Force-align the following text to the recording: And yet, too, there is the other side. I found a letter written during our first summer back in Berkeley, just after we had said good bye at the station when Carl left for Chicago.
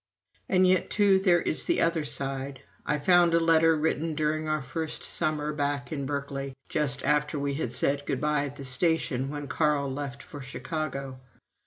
And 0.49 0.65
yet, 0.65 0.89
too, 0.89 1.19
there 1.19 1.41
is 1.43 1.65
the 1.65 1.79
other 1.79 2.03
side. 2.03 2.63
I 2.87 2.97
found 2.97 3.35
a 3.35 3.39
letter 3.39 3.75
written 3.77 4.15
during 4.15 4.49
our 4.49 4.63
first 4.63 5.03
summer 5.03 5.53
back 5.53 5.91
in 5.91 6.07
Berkeley, 6.07 6.55
just 6.69 7.03
after 7.03 7.37
we 7.37 7.53
had 7.53 7.71
said 7.71 8.07
good 8.07 8.19
bye 8.19 8.45
at 8.45 8.55
the 8.55 8.65
station 8.65 9.29
when 9.29 9.47
Carl 9.47 9.93
left 9.93 10.23
for 10.23 10.41
Chicago. 10.41 11.19